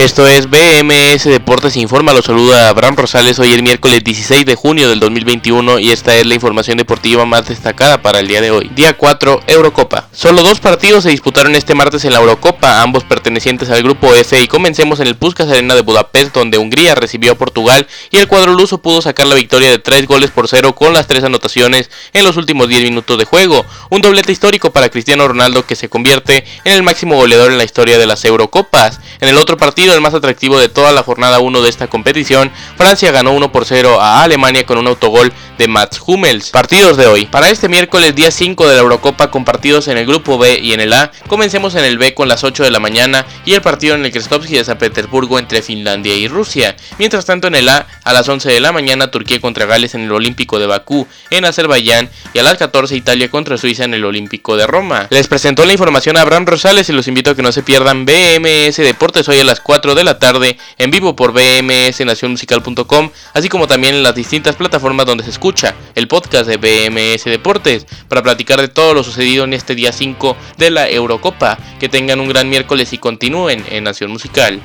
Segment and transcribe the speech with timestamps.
[0.00, 4.88] Esto es BMS Deportes Informa, lo saluda Abraham Rosales hoy el miércoles 16 de junio
[4.88, 8.70] del 2021 y esta es la información deportiva más destacada para el día de hoy.
[8.74, 10.08] Día 4, Eurocopa.
[10.10, 14.40] Solo dos partidos se disputaron este martes en la Eurocopa, ambos pertenecientes al grupo F
[14.40, 18.26] y comencemos en el Puskas Arena de Budapest donde Hungría recibió a Portugal y el
[18.26, 21.90] cuadro luso pudo sacar la victoria de 3 goles por 0 con las tres anotaciones
[22.14, 23.66] en los últimos 10 minutos de juego.
[23.90, 27.64] Un doblete histórico para Cristiano Ronaldo que se convierte en el máximo goleador en la
[27.64, 28.98] historia de las Eurocopas.
[29.20, 32.50] En el otro partido el más atractivo de toda la jornada 1 de esta competición,
[32.76, 36.50] Francia ganó 1 por 0 a Alemania con un autogol de Mats Hummels.
[36.50, 37.26] Partidos de hoy.
[37.26, 40.72] Para este miércoles día 5 de la Eurocopa con partidos en el grupo B y
[40.72, 43.62] en el A, comencemos en el B con las 8 de la mañana y el
[43.62, 46.76] partido en el Krestovsky de San Petersburgo entre Finlandia y Rusia.
[46.98, 50.02] Mientras tanto en el A, a las 11 de la mañana Turquía contra Gales en
[50.02, 54.04] el Olímpico de Bakú en Azerbaiyán y a las 14 Italia contra Suiza en el
[54.04, 55.06] Olímpico de Roma.
[55.10, 58.04] Les presentó la información a Abraham Rosales y los invito a que no se pierdan
[58.04, 63.66] BMS Deportes hoy a las 4 de la tarde en vivo por bmsnacionmusical.com, así como
[63.66, 68.60] también en las distintas plataformas donde se escucha el podcast de BMS Deportes, para platicar
[68.60, 71.58] de todo lo sucedido en este día 5 de la Eurocopa.
[71.80, 74.60] Que tengan un gran miércoles y continúen en Nación Musical.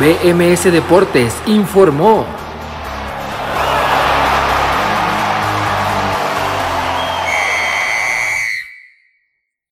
[0.00, 2.26] BMS Deportes informó.